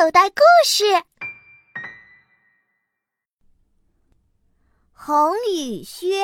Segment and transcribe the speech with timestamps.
[0.00, 0.82] 口袋故事：
[4.94, 6.22] 红雨靴。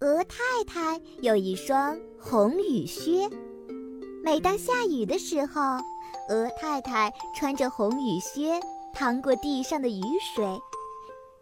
[0.00, 3.30] 鹅太太有一双红雨靴，
[4.22, 5.62] 每当下雨的时候，
[6.28, 8.60] 鹅太太穿着红雨靴，
[8.92, 10.02] 趟过地上的雨
[10.34, 10.44] 水，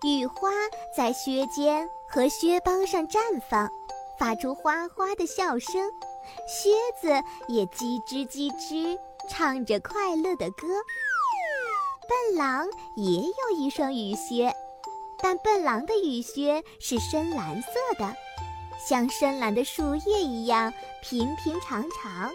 [0.05, 0.51] 雨花
[0.97, 3.19] 在靴尖和靴帮上绽
[3.51, 3.69] 放，
[4.21, 5.91] 发出哗哗的笑声。
[6.49, 6.71] 靴
[7.01, 7.09] 子
[7.49, 8.99] 也叽吱叽吱
[9.29, 10.67] 唱着快乐的歌。
[12.09, 14.55] 笨狼也有一双雨靴，
[15.23, 18.15] 但笨狼的雨靴是深蓝色的，
[18.89, 20.73] 像深蓝的树叶一样
[21.03, 22.31] 平平常常。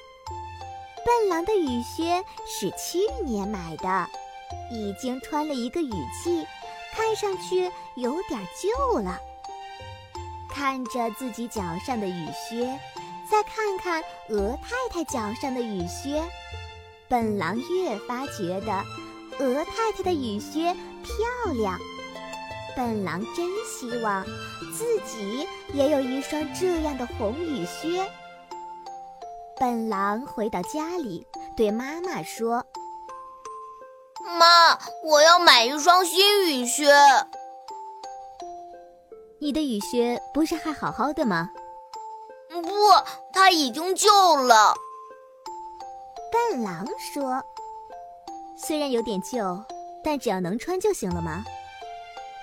[1.05, 4.07] 笨狼的雨靴是去年买的，
[4.69, 5.91] 已经穿了一个雨
[6.23, 6.45] 季，
[6.93, 9.19] 看上去有点旧了。
[10.49, 12.79] 看着自己脚上的雨靴。
[13.29, 16.21] 再看看鹅太太脚上的雨靴，
[17.11, 18.71] 笨狼越发觉得
[19.37, 20.73] 鹅太太的雨靴
[21.03, 21.77] 漂亮。
[22.73, 24.23] 笨狼真希望
[24.73, 28.09] 自己也有一双这样的红雨靴。
[29.59, 32.65] 笨狼回到家里，对妈妈说
[34.39, 36.89] ：“妈，我要买一双新雨靴。
[39.41, 41.49] ”“你的雨靴不是还好好的吗？”
[42.63, 42.69] 不，
[43.33, 44.73] 它已经旧了。
[46.31, 47.43] 笨狼说
[48.55, 49.61] ：“虽然有点旧，
[50.03, 51.43] 但只要能穿就行了嘛。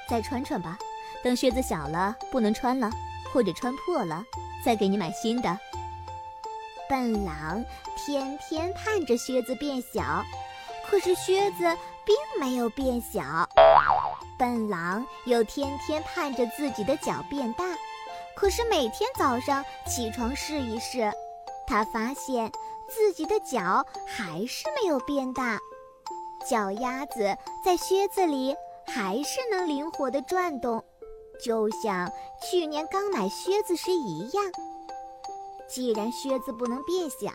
[0.08, 0.78] 再穿穿吧，
[1.22, 2.90] 等靴子小了不能穿了，
[3.32, 4.22] 或者穿破了，
[4.64, 5.58] 再给你买新的。”
[6.88, 7.64] 笨狼
[7.96, 10.24] 天天盼着靴子变小，
[10.88, 11.64] 可是靴子
[12.04, 13.48] 并没有变小。
[14.38, 17.64] 笨狼又天天盼着自己的脚变大。
[18.34, 21.12] 可是每天早上起床试一试，
[21.66, 22.50] 他发现
[22.88, 25.58] 自己的脚还是没有变大，
[26.48, 28.54] 脚丫子在靴子里
[28.86, 30.82] 还是能灵活地转动，
[31.44, 32.10] 就像
[32.42, 34.44] 去年刚买靴子时一样。
[35.68, 37.30] 既然靴子不能变小，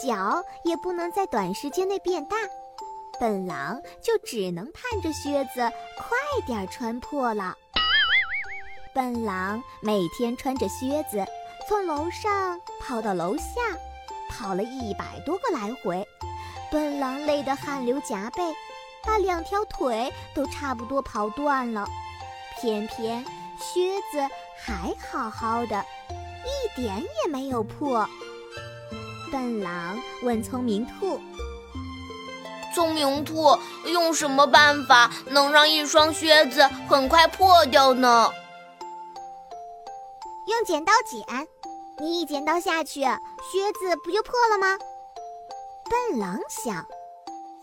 [0.00, 2.36] 脚也不能在短时间内变大，
[3.18, 5.60] 笨狼就只能盼着靴子
[5.98, 6.16] 快
[6.46, 7.54] 点穿破了。
[8.94, 11.24] 笨狼每天穿着靴子
[11.68, 13.44] 从楼上跑到楼下，
[14.28, 16.06] 跑了一百多个来回。
[16.70, 18.42] 笨狼累得汗流浃背，
[19.04, 21.86] 把两条腿都差不多跑断了。
[22.60, 23.24] 偏偏
[23.58, 24.20] 靴子
[24.60, 25.84] 还好好的，
[26.44, 28.06] 一点也没有破。
[29.30, 31.20] 笨狼问聪明兔
[32.74, 33.56] ：“聪明兔，
[33.86, 38.30] 用什么办法能让一双靴子很快破掉呢？”
[40.48, 41.48] 用剪刀剪，
[42.00, 44.78] 你一剪刀下去，靴子不就破了吗？
[45.90, 46.86] 笨狼想，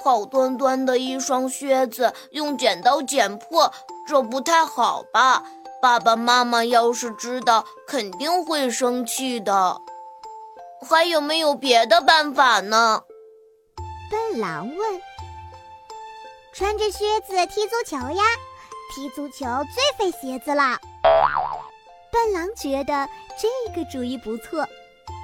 [0.03, 3.71] 好端端的一双靴子用剪刀剪破，
[4.05, 5.43] 这不太好吧？
[5.81, 9.79] 爸爸妈妈要是知道，肯定会生气的。
[10.87, 13.03] 还有没有别的办法呢？
[14.11, 15.01] 笨狼问。
[16.53, 18.23] 穿着靴子踢足球呀，
[18.93, 20.77] 踢足球最费鞋子了。
[22.15, 24.65] 笨狼觉得这个主意不错，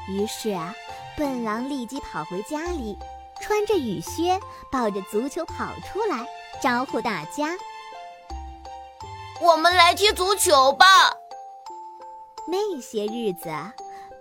[0.09, 0.75] 于是啊，
[1.17, 2.97] 笨狼立即跑回家里，
[3.39, 4.37] 穿着雨靴，
[4.69, 6.27] 抱着足球跑出来，
[6.61, 7.57] 招呼大家
[9.39, 10.85] ：“我们来踢足球吧！”
[12.45, 13.49] 那些日子，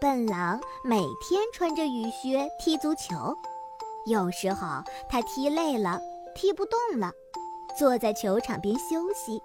[0.00, 3.37] 笨狼每天穿着雨靴踢足球，
[4.06, 4.69] 有时候
[5.08, 6.00] 他踢累了，
[6.37, 7.10] 踢不动了，
[7.76, 9.42] 坐在球场边休息，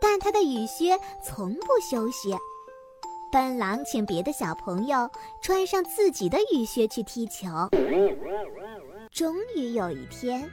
[0.00, 2.36] 但他的雨靴从不休息。
[3.34, 5.10] 笨狼请别的小朋友
[5.42, 7.48] 穿上自己的雨靴去踢球。
[9.10, 10.48] 终于有一天，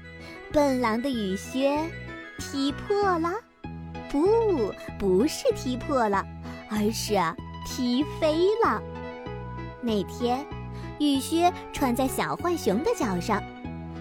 [0.52, 1.78] 笨狼的雨靴
[2.40, 3.34] 踢破了，
[4.10, 6.26] 不，不是踢破了，
[6.72, 7.14] 而是
[7.68, 8.82] 踢飞了。
[9.80, 10.44] 那天，
[11.00, 13.44] 雨靴穿在小浣熊的脚上，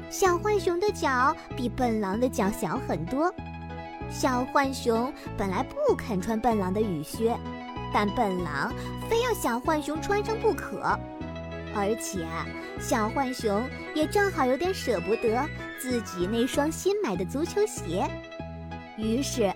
[0.08, 3.31] 小浣熊的脚比笨狼的脚小很多。
[4.08, 7.37] 小浣熊本来不肯穿笨狼的雨靴。
[7.92, 8.72] 但笨狼
[9.08, 10.98] 非要小浣熊穿上不可，
[11.75, 12.26] 而且
[12.81, 15.46] 小浣熊也正好有点舍不得
[15.81, 18.08] 自己那双新买的足球鞋。
[18.96, 19.52] 于是，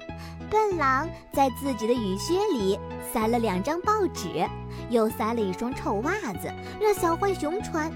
[0.51, 2.79] 笨狼在自己的雨靴里
[3.13, 4.49] 塞了两张报纸，
[4.89, 7.93] 又塞了一双臭袜子，让小浣熊穿。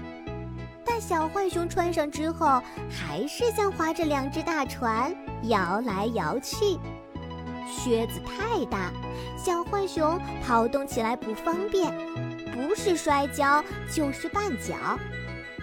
[0.85, 6.77] 但小浣熊穿上之后，还是像划着两只大船，摇来摇去。
[7.69, 8.91] 靴子太大，
[9.37, 11.93] 小浣熊跑动起来不方便，
[12.51, 13.63] 不是摔跤
[13.93, 14.75] 就是绊脚。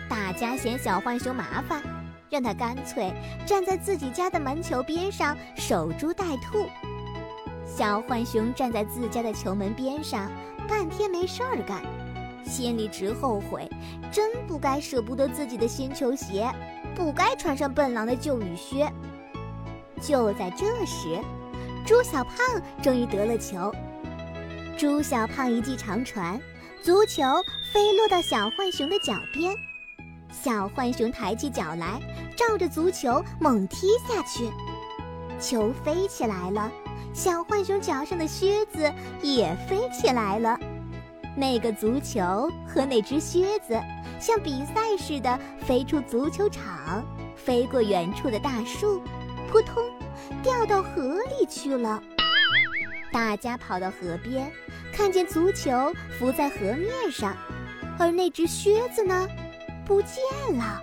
[0.09, 1.83] 大家嫌小浣熊麻烦，
[2.31, 3.13] 让他干脆
[3.45, 6.67] 站在自己家的门球边上守株待兔。
[7.67, 10.31] 小浣熊站在自家的球门边上，
[10.69, 11.83] 半天没事儿干，
[12.45, 13.69] 心里直后悔，
[14.13, 16.49] 真不该舍不得自己的新球鞋，
[16.95, 18.91] 不该穿上笨狼的旧雨靴。
[20.01, 21.19] 就在这时，
[21.87, 22.37] 猪小胖
[22.83, 23.73] 终于得了球。
[24.77, 26.39] 猪小胖一记长传，
[26.83, 27.23] 足球
[27.73, 29.57] 飞落到小浣熊的脚边，
[30.33, 32.01] 小浣熊抬起脚来，
[32.37, 34.51] 照着足球猛踢下去，
[35.41, 36.71] 球飞起来了。
[37.15, 38.93] 小浣熊脚上的靴子
[39.23, 40.59] 也飞起来了，
[41.37, 43.81] 那个足球和那只靴子
[44.21, 47.07] 像比赛似的飞出足球场，
[47.37, 49.01] 飞过远处的大树，
[49.49, 49.83] 扑通，
[50.47, 52.01] 掉到河里去了。
[53.13, 54.49] 大家跑到河边，
[54.93, 57.37] 看见足球浮在河面上，
[57.99, 59.27] 而那只靴子呢，
[59.85, 60.23] 不见
[60.57, 60.81] 了，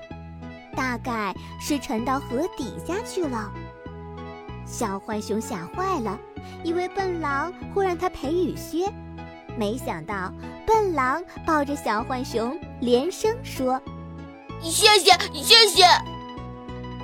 [0.75, 3.53] 大概是沉到河底下去了。
[4.65, 6.19] 小浣熊吓坏了，
[6.65, 8.91] 以为笨狼会让他赔雨靴，
[9.57, 10.33] 没想到
[10.67, 13.81] 笨狼抱着小浣熊连声说
[14.59, 15.85] ：“谢谢，谢谢。”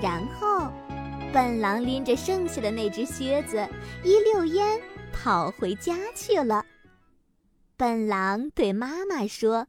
[0.03, 0.69] 然后，
[1.31, 3.67] 笨狼拎着剩下的那只靴子
[4.03, 4.81] 一溜烟
[5.13, 6.65] 跑回家去了。
[7.77, 9.67] 笨狼对妈妈说：“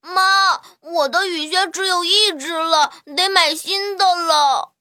[0.00, 4.72] 妈，我的雨靴只有一只了，得买新的了。”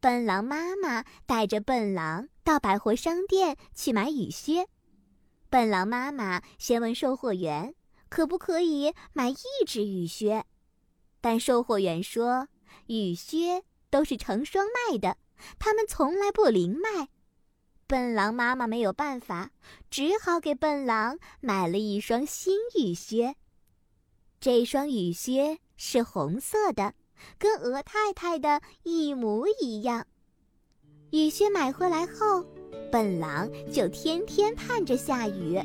[0.00, 4.66] 笨狼妈妈带着笨狼到百货商店去买雨靴。
[5.50, 7.74] 笨狼妈妈先问售货员
[8.08, 9.36] ：“可不可以买一
[9.66, 10.46] 只雨靴？”
[11.20, 12.48] 但售货员说
[12.86, 15.16] ：“雨靴都是成双卖的，
[15.58, 17.08] 他们从来不零卖。”
[17.86, 19.50] 笨狼妈妈没有办法，
[19.90, 23.34] 只好给笨狼买了一双新雨靴。
[24.40, 26.94] 这双雨靴是红色的。
[27.38, 30.06] 跟鹅太太的一模一样。
[31.10, 32.42] 雨靴买回来后，
[32.90, 35.60] 笨狼就天天盼着下雨，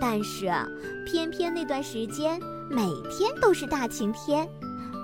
[0.00, 0.46] 但是
[1.06, 4.48] 偏偏那段时间每天都是大晴天，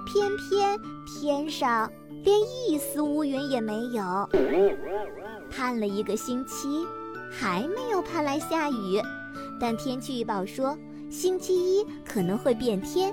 [0.07, 1.91] 偏偏天上
[2.23, 4.29] 连一丝乌云也没有。
[5.51, 6.87] 盼了一个星期，
[7.31, 9.03] 还没有盼来下雨，
[9.61, 10.79] 但天气预报说
[11.11, 13.13] 星期一可能会变天，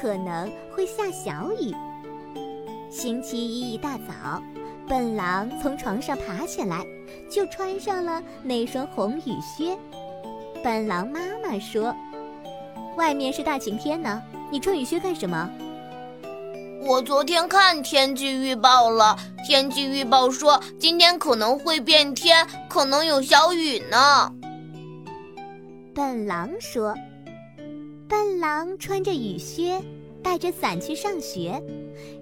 [0.00, 1.74] 可能会下小雨。
[2.90, 4.42] 星期一一大早，
[4.86, 6.86] 笨狼从床上爬起来，
[7.30, 9.76] 就穿上了那双红雨靴。
[10.62, 11.94] 笨狼妈妈说
[12.96, 15.50] ：“外面是大晴天呢，你穿雨靴干什么？”
[16.86, 19.16] 我昨天看天气预报了，
[19.46, 24.30] 天气预报说今天可能会变天，可能有小雨呢。
[25.94, 26.94] 笨狼说
[28.06, 29.80] ：“笨狼穿着雨靴。”
[30.22, 31.62] 带着伞去上学，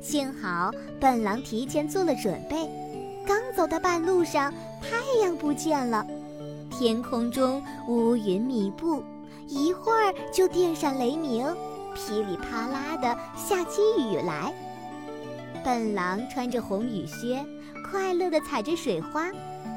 [0.01, 2.69] 幸好笨狼提前做了准备。
[3.25, 6.05] 刚走到半路上，太阳不见了，
[6.69, 9.05] 天空中乌云密布，
[9.47, 11.47] 一会儿就电闪雷鸣，
[11.95, 14.53] 噼里啪啦的下起雨来。
[15.65, 17.45] 笨狼穿着红雨靴，
[17.91, 19.31] 快乐地踩着水花，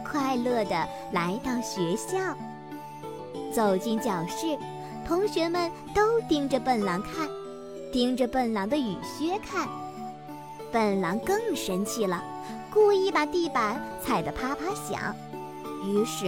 [0.09, 2.35] 快乐地来到学校。
[3.53, 4.57] 走进教室，
[5.07, 7.29] 同学们都盯着笨狼看。
[7.91, 9.69] 盯着笨狼的雨靴看，
[10.71, 12.21] 笨狼更生气了，
[12.73, 15.15] 故意把地板踩得啪啪响。
[15.85, 16.25] 于是，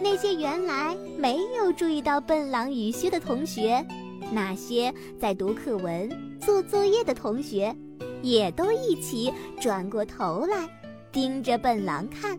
[0.00, 3.82] 那些原来没有注意到笨狼雨靴的同学，
[4.32, 6.08] 那些在读课文、
[6.40, 7.74] 做作业的同学，
[8.22, 10.68] 也都一起转过头来，
[11.12, 12.38] 盯着笨狼看，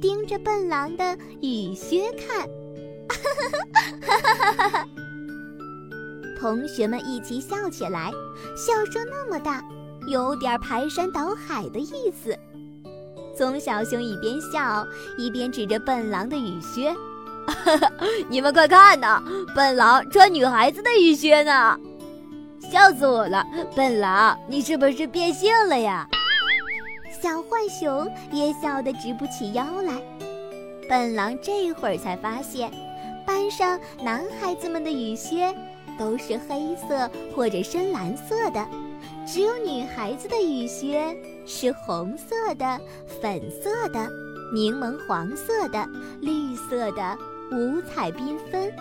[0.00, 2.48] 盯着笨狼的雨靴看。
[3.08, 4.88] 哈哈哈哈哈哈！
[6.38, 8.10] 同学们一起笑起来，
[8.56, 9.62] 笑声那么大，
[10.08, 12.36] 有点排山倒海的意思。
[13.36, 14.86] 棕小熊一边笑
[15.18, 16.94] 一边指着笨狼的雨靴
[18.28, 19.22] ：“你们快看呐，
[19.54, 21.78] 笨狼穿女孩子的雨靴呢！
[22.70, 23.44] 笑死我了！
[23.74, 26.08] 笨狼，你是不是变性了呀？”
[27.22, 29.94] 小浣熊也笑得直不起腰来。
[30.88, 32.70] 笨狼这会儿才发现，
[33.26, 35.54] 班上男孩子们的雨靴。
[35.96, 38.66] 都是黑色或者深蓝色的，
[39.24, 42.80] 只有女孩子的雨靴是红色的、
[43.22, 44.08] 粉色的、
[44.52, 45.86] 柠檬黄色的、
[46.20, 47.16] 绿色的，
[47.54, 48.72] 五彩缤纷。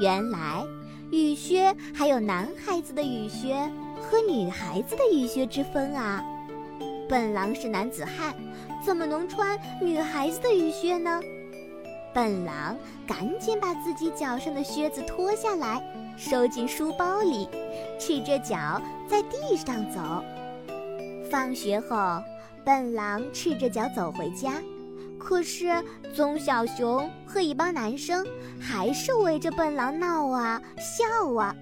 [0.00, 0.64] 原来
[1.10, 3.54] 雨靴还有男孩子的雨靴
[4.00, 6.24] 和女孩子的雨靴之分啊！
[7.08, 8.34] 笨狼是男子汉，
[8.84, 11.20] 怎么能穿女孩子的雨靴呢？
[12.14, 12.76] 笨狼
[13.06, 15.82] 赶紧把自己脚上的靴子脱下来。
[16.16, 17.48] 收进书包里，
[17.98, 20.00] 赤着脚在地上走。
[21.30, 22.22] 放学后，
[22.62, 24.60] 笨狼赤着脚走回家，
[25.22, 25.68] 可是
[26.16, 28.26] 棕小熊和一帮男生
[28.58, 31.04] 还是围着笨狼闹啊笑
[31.38, 31.54] 啊，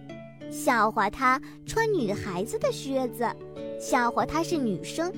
[0.50, 3.29] 笑话他穿女孩子的靴子，
[3.79, 5.12] 笑话他是女生。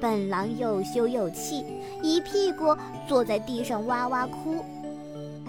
[0.00, 1.64] 笨狼又羞又气，
[2.02, 4.64] 一屁股坐在地上哇哇哭。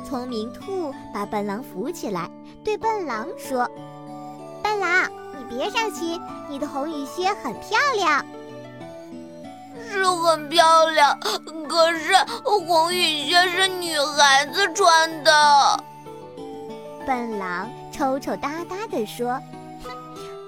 [0.06, 2.30] 聪明兔把笨狼扶起来，
[2.64, 3.70] 对笨狼说
[4.64, 6.20] ：“笨狼，你别伤心，
[6.50, 8.26] 你的红雨靴很漂亮。
[9.92, 11.20] 是很漂亮，
[11.70, 15.84] 可是红雨靴是女孩子穿的。”
[17.08, 19.40] 笨狼抽抽搭搭地说
[19.84, 19.92] ：“哼，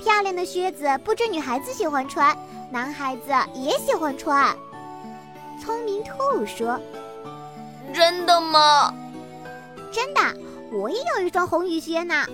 [0.04, 2.36] 漂亮的靴子不止女孩子喜欢穿，
[2.72, 4.54] 男孩子也喜欢穿。”
[5.64, 6.80] 聪明兔说
[7.94, 8.94] ：“真的吗？”
[9.94, 10.22] 真的，
[10.72, 12.26] 我也有一双红雨靴呢。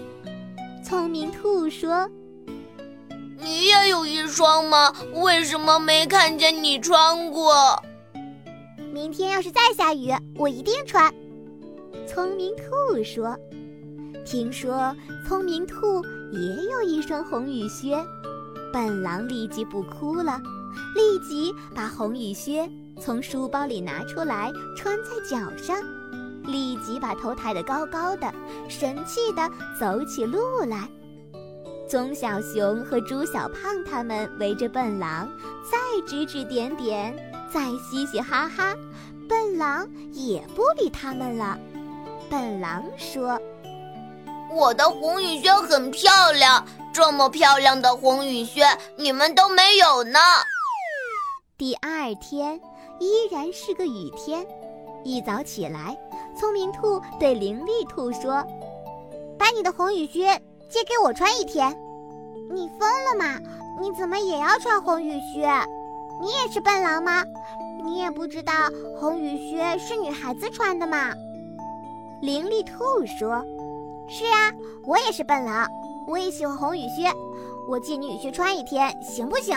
[0.86, 2.10] 聪明兔说
[3.40, 4.94] ：“你也有一双吗？
[5.14, 7.82] 为什么没看见你穿过？”
[8.98, 11.14] 明天要是再下雨，我一定穿。
[12.08, 13.38] 聪明兔说
[14.26, 14.92] ：“听说
[15.28, 17.96] 聪明兔也有一双红雨靴。”
[18.74, 20.42] 笨狼立即不哭了，
[20.96, 22.68] 立即把红雨靴
[23.00, 25.78] 从书包里拿出来穿在脚上。
[26.48, 28.34] 立即把头抬得高高的，
[28.68, 29.48] 神气地
[29.80, 30.90] 走起路来。
[31.88, 35.30] 棕小熊和猪小胖他们围着笨狼，
[35.72, 35.78] 再
[36.08, 37.16] 指指点点，
[37.58, 38.76] 再嘻嘻哈哈。
[39.28, 41.58] 笨狼也不理他们了。
[42.30, 43.42] 笨狼说
[44.54, 48.64] ：“我的红雨靴很漂亮，这么漂亮的红雨靴
[48.96, 50.20] 你们都没有呢。”
[51.58, 52.62] 第二天
[53.00, 54.46] 依然是个雨天，
[55.04, 55.98] 一早起来。
[56.40, 58.46] 聪明兔对伶俐兔说
[59.36, 61.76] ：“把你的红雨靴借给我穿一天。”
[62.54, 63.40] 你疯了吗？
[63.82, 65.50] 你怎么也要穿红雨靴？
[66.20, 67.24] 你也是笨狼吗？
[67.84, 68.54] 你也不知道
[69.00, 71.14] 红雨靴是女孩子穿的吗？
[72.22, 73.46] 伶俐兔说
[74.10, 74.52] ：“是啊，
[74.86, 75.68] 我也是笨狼，
[76.08, 77.12] 我也喜欢红雨靴。
[77.70, 79.56] 我借你雨靴穿一天，行不行？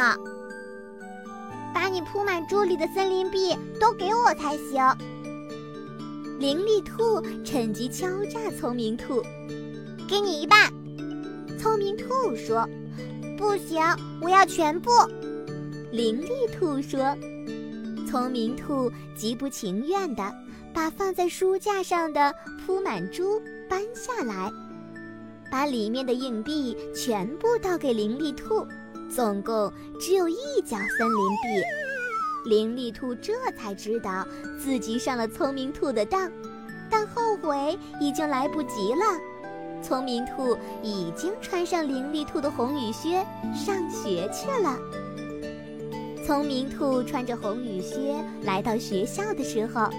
[1.73, 4.85] 把你铺满桌里的森林币都给我才行。”
[6.39, 9.23] 伶俐兔趁机敲诈聪明兔
[10.09, 10.71] ：“给你一半。”
[11.59, 12.69] 聪明兔说
[13.39, 13.83] ：“不行，
[14.21, 14.91] 我要全部。”
[15.93, 17.17] 伶俐兔说
[18.09, 20.23] ：“聪明兔极不情愿地
[20.73, 22.33] 把放在书架上的
[22.65, 24.49] 铺满珠搬下来，
[25.51, 28.65] 把里面的硬币全部倒给伶俐兔，
[29.13, 31.61] 总共只有一角森林币。”
[32.49, 34.25] 伶俐兔这才知道
[34.63, 36.31] 自己上了聪明兔的当，
[36.89, 39.19] 但后悔已经来不及了。
[39.83, 44.79] 聪明兔已经穿上伶俐兔的红雨靴上学去了。
[46.31, 49.91] 聪明兔穿着红雨靴来到学校的时候，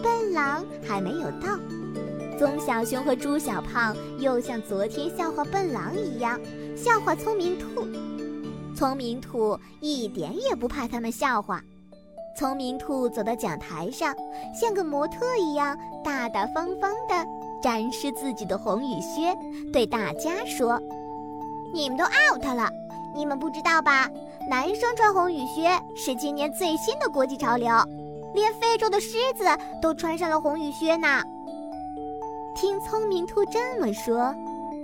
[0.00, 1.58] 笨狼还没有到。
[2.38, 6.38] 棕小熊和猪小胖又像昨天笑话笨狼一样
[6.76, 7.84] 笑话聪明兔。
[8.76, 11.60] 聪明兔一点也不怕他们笑话。
[12.38, 14.14] 聪明兔走到讲台上，
[14.54, 17.26] 像个模特一样大大方方地
[17.60, 19.36] 展示自己的红雨靴，
[19.72, 20.80] 对大家说
[21.74, 22.70] ：“你们都 out 了，
[23.16, 24.08] 你们不知道吧？
[24.46, 27.72] 男生穿红雨靴是今年最新的国际潮流，
[28.34, 29.44] 连非洲的狮子
[29.80, 31.22] 都穿上了红雨靴呢。”
[32.54, 34.34] 听聪明兔这么说，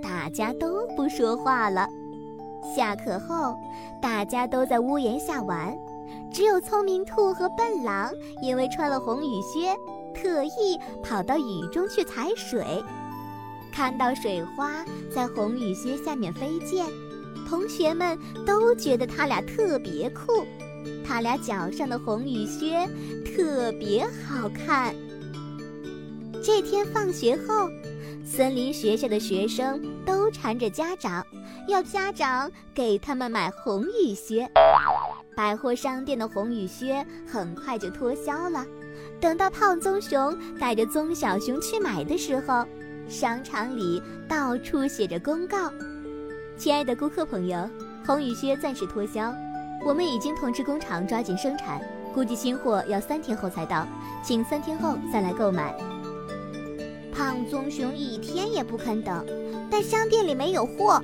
[0.01, 1.87] 大家都不说话了。
[2.75, 3.55] 下课后，
[4.01, 5.77] 大家都在屋檐下玩，
[6.31, 9.75] 只有聪明兔和笨狼因为穿了红雨靴，
[10.13, 12.83] 特意跑到雨中去踩水。
[13.71, 16.85] 看到水花在红雨靴下面飞溅，
[17.51, 20.45] 同学们都觉得他俩特别酷，
[21.05, 22.87] 他俩脚上的红雨靴
[23.25, 24.95] 特别好看。
[26.41, 27.69] 这天放学后，
[28.25, 31.27] 森林学校的学生都缠着家长。
[31.67, 34.49] 要家长给他们买红雨靴，
[35.35, 38.65] 百货商店的红雨靴很快就脱销了。
[39.19, 42.65] 等到胖棕熊带着棕小熊去买的时候，
[43.09, 45.69] 商场里到处写着公告
[46.61, 47.67] ：“亲爱的顾客朋友，
[48.05, 49.33] 红雨靴暂时脱销，
[49.83, 51.81] 我们已经通知工厂抓紧生产，
[52.13, 53.83] 估计新货要三天后才到，
[54.23, 55.75] 请三天后再来购买。”
[57.11, 59.25] 胖棕熊一天也不肯等，
[59.71, 61.01] 但商店里没有货。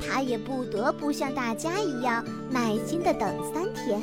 [0.00, 4.00] 他也不得不像大家一样耐心地等三天。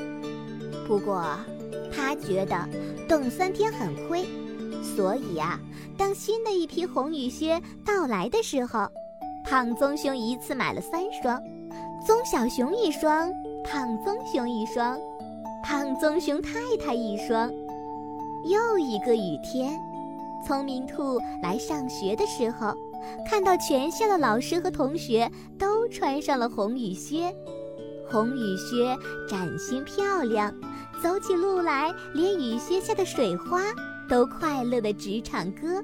[0.86, 1.24] 不过，
[1.90, 2.68] 他觉得
[3.08, 4.26] 等三天很亏，
[4.84, 5.58] 所以呀，
[5.98, 8.92] 当新的一批红雨靴到来的时候，
[9.50, 11.42] 胖棕熊一次买了三双，
[12.06, 13.32] 棕小熊一双，
[13.64, 15.00] 胖棕熊一双，
[15.64, 17.50] 胖棕熊太太一双。
[18.44, 19.80] 又一个雨天，
[20.46, 22.74] 聪明兔来上学的时候，
[23.26, 27.34] 看到全校的老师和同学都穿上了红雨靴，
[28.06, 28.98] 红雨靴
[29.30, 30.54] 崭新漂亮，
[31.02, 33.62] 走起路来连雨靴下的水花
[34.10, 35.82] 都快乐地直唱歌。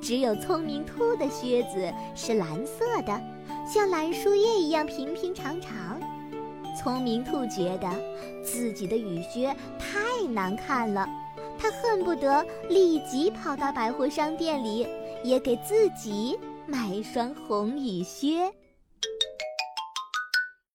[0.00, 3.20] 只有聪明兔的靴子是蓝色的，
[3.66, 6.00] 像蓝树叶一样平平常常。
[6.80, 7.90] 聪明兔觉得
[8.42, 11.06] 自己的雨靴太难看了。
[11.58, 14.86] 他恨不得立即跑到百货商店里，
[15.24, 18.52] 也给自己买一双红雨靴。